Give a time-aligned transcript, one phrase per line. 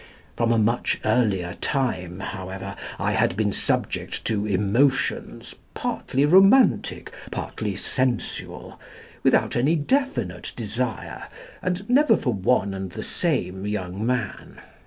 [0.35, 7.75] From a much earlier time, however, I had been subject to emotions, partly romantic, partly
[7.75, 8.79] sensual,
[9.21, 11.25] without any definite desire,
[11.61, 14.59] and never for one and the same young man.